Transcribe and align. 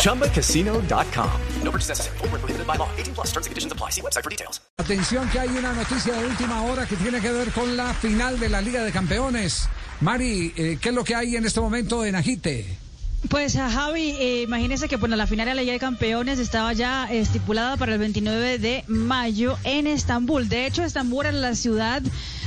ChumbaCasino.com. 0.00 1.30
No 1.62 1.70
purchase 1.70 1.88
necessary. 1.88 2.18
Full 2.18 2.28
prohibited 2.28 2.66
by 2.66 2.76
law. 2.76 2.88
18 2.98 3.14
plus 3.14 3.28
terms 3.32 3.46
and 3.46 3.52
conditions 3.52 3.72
apply. 3.72 3.90
See 3.90 4.02
website 4.02 4.24
for 4.24 4.30
details. 4.30 4.60
Atención 4.78 5.28
que 5.30 5.38
hay 5.38 5.48
una 5.48 5.72
noticia 5.72 6.14
de 6.14 6.26
última 6.26 6.62
hora 6.62 6.86
que 6.86 6.96
tiene 6.96 7.20
que 7.20 7.30
ver 7.30 7.50
con 7.52 7.76
la 7.76 7.94
final 7.94 8.40
de 8.40 8.48
la 8.48 8.60
Liga 8.60 8.82
de 8.82 8.92
Campeones. 8.92 9.68
Mari, 10.00 10.52
eh, 10.56 10.78
¿qué 10.80 10.88
es 10.88 10.94
lo 10.94 11.04
que 11.04 11.14
hay 11.14 11.36
en 11.36 11.44
este 11.44 11.60
momento 11.60 12.04
en 12.04 12.14
Agite? 12.16 12.66
Pues 13.28 13.54
a 13.56 13.70
Javi, 13.70 14.12
eh, 14.18 14.42
imagínese 14.42 14.88
que 14.88 14.96
bueno, 14.96 15.14
la 15.14 15.26
final 15.26 15.46
de 15.46 15.54
la 15.54 15.60
Liga 15.60 15.74
de 15.74 15.78
Campeones 15.78 16.38
estaba 16.38 16.72
ya 16.72 17.04
estipulada 17.12 17.76
para 17.76 17.92
el 17.92 17.98
29 17.98 18.58
de 18.58 18.82
mayo 18.86 19.58
en 19.64 19.86
Estambul. 19.86 20.48
De 20.48 20.66
hecho, 20.66 20.82
Estambul 20.82 21.26
era 21.26 21.32
la 21.32 21.54
ciudad 21.54 22.02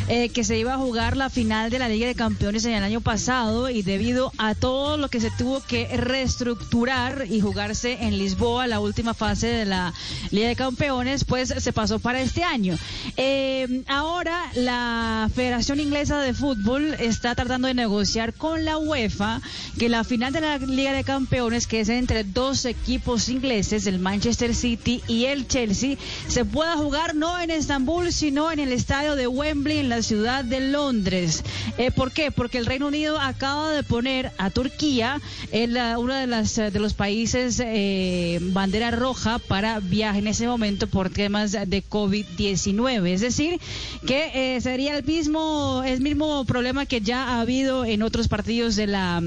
eh, 0.07 0.29
que 0.29 0.43
se 0.43 0.57
iba 0.57 0.73
a 0.73 0.77
jugar 0.77 1.15
la 1.17 1.29
final 1.29 1.69
de 1.69 1.79
la 1.79 1.89
Liga 1.89 2.07
de 2.07 2.15
Campeones 2.15 2.65
en 2.65 2.73
el 2.73 2.83
año 2.83 3.01
pasado 3.01 3.69
y 3.69 3.81
debido 3.81 4.31
a 4.37 4.55
todo 4.55 4.97
lo 4.97 5.09
que 5.09 5.19
se 5.19 5.31
tuvo 5.31 5.61
que 5.61 5.87
reestructurar 5.95 7.25
y 7.29 7.39
jugarse 7.39 7.97
en 8.01 8.17
Lisboa, 8.17 8.67
la 8.67 8.79
última 8.79 9.13
fase 9.13 9.47
de 9.47 9.65
la 9.65 9.93
Liga 10.31 10.47
de 10.47 10.55
Campeones, 10.55 11.23
pues 11.23 11.53
se 11.57 11.73
pasó 11.73 11.99
para 11.99 12.21
este 12.21 12.43
año. 12.43 12.77
Eh, 13.17 13.83
ahora 13.87 14.43
la 14.55 15.29
Federación 15.33 15.79
Inglesa 15.79 16.19
de 16.19 16.33
Fútbol 16.33 16.93
está 16.99 17.35
tratando 17.35 17.67
de 17.67 17.73
negociar 17.73 18.33
con 18.33 18.65
la 18.65 18.77
UEFA 18.77 19.41
que 19.77 19.89
la 19.89 20.03
final 20.03 20.33
de 20.33 20.41
la 20.41 20.57
Liga 20.57 20.93
de 20.93 21.03
Campeones, 21.03 21.67
que 21.67 21.79
es 21.79 21.89
entre 21.89 22.23
dos 22.23 22.65
equipos 22.65 23.29
ingleses, 23.29 23.87
el 23.87 23.99
Manchester 23.99 24.53
City 24.53 25.01
y 25.07 25.25
el 25.25 25.47
Chelsea, 25.47 25.97
se 26.27 26.45
pueda 26.45 26.75
jugar 26.75 27.15
no 27.15 27.39
en 27.39 27.51
Estambul, 27.51 28.11
sino 28.11 28.51
en 28.51 28.59
el 28.59 28.71
estadio 28.71 29.15
de 29.15 29.27
Wembley, 29.27 29.79
en 29.79 29.89
la 29.95 30.01
ciudad 30.01 30.43
de 30.43 30.59
Londres. 30.59 31.43
Eh, 31.77 31.91
¿Por 31.91 32.11
qué? 32.11 32.31
Porque 32.31 32.57
el 32.57 32.65
Reino 32.65 32.87
Unido 32.87 33.19
acaba 33.19 33.71
de 33.71 33.83
poner 33.83 34.31
a 34.37 34.49
Turquía 34.49 35.21
en 35.51 35.73
la, 35.73 35.99
uno 35.99 36.15
de, 36.15 36.25
las, 36.25 36.55
de 36.55 36.79
los 36.79 36.93
países 36.93 37.61
eh, 37.63 38.39
bandera 38.41 38.91
roja 38.91 39.39
para 39.39 39.79
viaje 39.79 40.19
en 40.19 40.27
ese 40.27 40.47
momento 40.47 40.87
por 40.87 41.09
temas 41.09 41.51
de 41.51 41.83
COVID-19. 41.83 43.07
Es 43.07 43.21
decir, 43.21 43.59
que 44.07 44.55
eh, 44.55 44.61
sería 44.61 44.97
el 44.97 45.03
mismo, 45.03 45.83
el 45.85 46.01
mismo 46.01 46.43
problema 46.45 46.85
que 46.85 47.01
ya 47.01 47.23
ha 47.23 47.41
habido 47.41 47.85
en 47.85 48.01
otros 48.01 48.27
partidos 48.27 48.75
de 48.75 48.87
la 48.87 49.21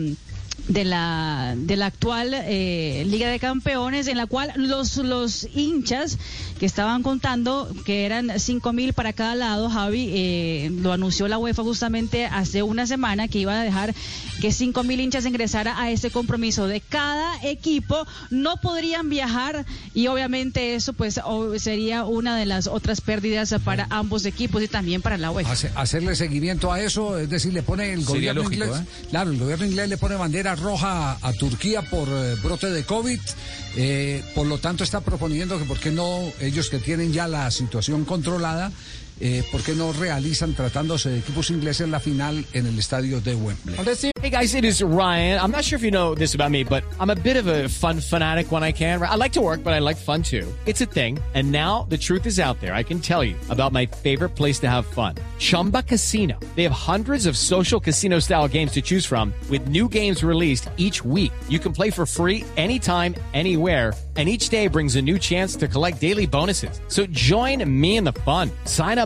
de 0.69 0.85
la, 0.85 1.55
de 1.57 1.77
la 1.77 1.87
actual 1.87 2.33
eh, 2.35 3.05
Liga 3.07 3.29
de 3.29 3.39
Campeones, 3.39 4.09
en 4.09 4.17
la 4.17 4.27
cual 4.27 4.53
los, 4.57 4.97
los 4.97 5.49
hinchas 5.55 6.19
que 6.59 6.67
estaban 6.67 7.03
contando 7.03 7.69
que 7.85 8.05
eran 8.05 8.41
cinco 8.41 8.73
mil 8.73 8.93
para 8.93 9.13
cada 9.13 9.35
lado, 9.35 9.69
Javi, 9.69 10.11
eh, 10.13 10.71
lo 10.81 10.93
anunció 10.93 11.29
la 11.29 11.39
UEFA 11.39 11.63
justamente 11.63 12.27
hace 12.27 12.63
una 12.63 12.87
semana 12.87 13.29
que 13.29 13.39
iba 13.39 13.61
a 13.61 13.63
dejar 13.63 13.95
que 14.41 14.53
cinco 14.53 14.83
mil 14.83 15.01
hinchas 15.01 15.27
ingresara 15.27 15.81
a 15.81 15.91
ese 15.91 16.11
compromiso 16.11 16.67
de 16.67 16.81
cada 16.81 17.41
equipo, 17.43 18.07
no 18.31 18.57
podrían 18.57 19.09
viajar 19.09 19.65
y 19.95 20.09
obviamente 20.09 20.75
eso 20.75 20.93
pues 20.93 21.21
sería 21.59 22.05
una 22.05 22.37
de 22.37 22.47
las 22.47 22.67
otras 22.67 23.01
pérdidas 23.01 23.55
para 23.65 23.87
ambos 23.91 24.25
equipos 24.25 24.63
y 24.63 24.69
también 24.69 25.03
para 25.03 25.17
la 25.17 25.31
UEFA. 25.31 25.53
hacerle 25.77 26.17
seguimiento 26.17 26.73
a 26.73 26.81
eso, 26.81 27.19
es 27.19 27.31
decir, 27.31 27.53
le 27.53 27.63
pone 27.63 27.93
el 27.93 28.05
gobierno 28.05 28.43
inglés, 28.43 28.71
¿eh? 28.75 29.07
claro, 29.11 29.31
el 29.31 29.39
gobierno 29.39 29.67
inglés 29.67 29.89
le 29.89 29.97
pone 29.97 30.17
bandera 30.17 30.56
roja 30.57 31.19
a 31.21 31.33
Turquía 31.33 31.83
por 31.83 32.09
eh, 32.09 32.35
brote 32.43 32.71
de 32.71 32.85
COVID. 32.85 33.21
Eh, 33.77 34.25
por 34.35 34.47
lo 34.47 34.59
tanto, 34.59 34.85
está 34.85 35.01
proponiendo 35.01 35.59
que, 35.59 35.65
¿por 35.65 35.79
qué 35.79 35.91
no 35.91 36.21
ellos 36.41 36.71
que 36.71 36.79
tienen 36.79 37.13
ya 37.13 37.29
la 37.29 37.51
situación 37.51 38.05
controlada, 38.05 38.73
eh, 39.21 39.43
¿por 39.51 39.63
qué 39.63 39.75
no 39.75 39.93
realizan, 39.93 40.55
tratándose 40.55 41.11
de 41.11 41.19
equipos 41.19 41.51
ingleses, 41.51 41.89
la 41.89 42.01
final 42.01 42.45
en 42.53 42.67
el 42.67 42.79
estadio 42.79 43.21
de 43.21 43.35
Wembley? 43.35 43.77
Hey 44.27 44.31
guys, 44.31 44.55
it 44.55 44.65
is 44.65 44.83
Ryan. 44.83 45.39
I'm 45.41 45.53
not 45.53 45.63
sure 45.63 45.77
if 45.77 45.85
you 45.85 45.93
know 45.93 46.13
this 46.13 46.35
about 46.35 46.51
me, 46.51 46.65
but 46.65 46.83
I'm 46.99 47.11
a 47.11 47.15
bit 47.15 47.37
of 47.37 47.47
a 47.47 47.69
fun 47.69 48.01
fanatic 48.01 48.51
when 48.51 48.65
I 48.65 48.73
can. 48.73 49.01
I 49.01 49.15
like 49.15 49.33
to 49.35 49.41
work, 49.41 49.63
but 49.63 49.73
I 49.73 49.79
like 49.79 49.97
fun 49.97 50.23
too. 50.23 50.53
It's 50.67 50.81
a 50.81 50.87
thing. 50.87 51.21
And 51.35 51.53
now 51.53 51.87
the 51.89 51.97
truth 51.97 52.27
is 52.27 52.41
out 52.41 52.61
there. 52.61 52.75
I 52.75 52.83
can 52.83 52.99
tell 52.99 53.23
you 53.23 53.37
about 53.51 53.73
my 53.73 53.87
favorite 53.87 54.31
place 54.31 54.59
to 54.61 54.69
have 54.69 54.85
fun. 54.85 55.15
Chumba 55.39 55.85
Casino. 55.85 56.41
They 56.57 56.65
have 56.65 56.73
hundreds 56.73 57.27
of 57.27 57.37
social 57.37 57.79
casino 57.79 58.19
style 58.19 58.49
games 58.49 58.73
to 58.73 58.83
choose 58.83 59.07
from 59.07 59.33
with 59.49 59.69
new 59.69 59.89
games 59.89 60.25
released 60.25 60.71
each 60.77 61.05
week. 61.05 61.33
You 61.49 61.61
can 61.61 61.73
play 61.73 61.91
for 61.91 62.05
free 62.05 62.45
anytime, 62.57 63.15
anywhere 63.33 63.93
and 64.17 64.29
each 64.29 64.49
day 64.49 64.67
brings 64.67 64.97
a 64.97 65.03
new 65.03 65.19
chance 65.19 65.57
to 65.57 65.69
collect 65.69 66.01
daily 66.01 66.27
bonuses. 66.27 66.81
So 66.89 67.07
join 67.07 67.63
me 67.69 67.97
in 67.97 68.05
the 68.05 68.13
fun. 68.13 68.51
Sign 68.65 68.99
up 68.99 69.06